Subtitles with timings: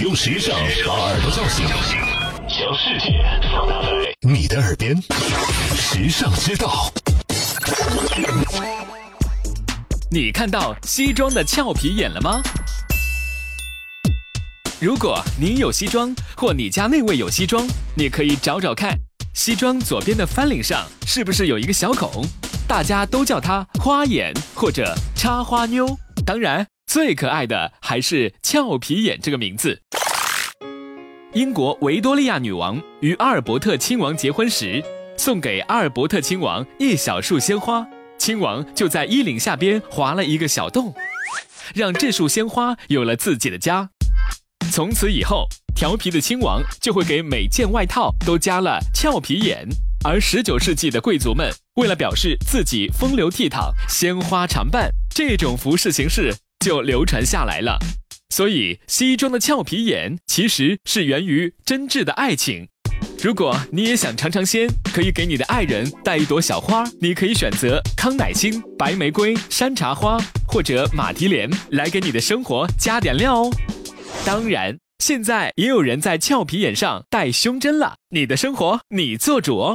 [0.00, 1.66] 用时尚把耳朵叫醒，
[2.48, 3.88] 将世界放大在
[4.22, 4.96] 你的耳边。
[5.76, 6.90] 时尚之道，
[10.10, 12.40] 你看到西装的俏皮眼了吗？
[14.80, 18.98] 如果你有西装，或你家那位有西装，你可以找找看，
[19.34, 22.24] 西装左边的翻领上是不是有一个小孔？
[22.66, 25.86] 大家都叫它花眼或者插花妞。
[26.24, 29.80] 当然，最可爱的还是俏皮眼这个名字。
[31.34, 34.82] 英国维多利亚女王与阿尔伯特亲王结婚时，
[35.16, 37.86] 送给阿尔伯特亲王一小束鲜花，
[38.18, 40.92] 亲王就在衣领下边划了一个小洞，
[41.76, 43.90] 让这束鲜花有了自己的家。
[44.72, 49.64] 从此以后，调皮的亲王就会给每件外套都加了俏皮眼，
[50.04, 57.78] 而十九世纪的贵族们为了表示自己风流倜傥、鲜花常伴，这种服饰形式就流传下来了。
[58.28, 62.68] 所以，西装的俏皮眼其实是源于真挚的爱情。
[63.22, 66.84] 如果你也想尝尝鲜，可以给你的爱人带一朵小花。
[67.00, 73.50] 你可以选择康乃馨、白玫瑰、山茶花或者马蹄莲，来给你的生活加点料哦。
[74.24, 77.96] 当然，现在也有人在俏皮眼上戴胸针了。
[78.10, 79.74] 你的生活你做主哦。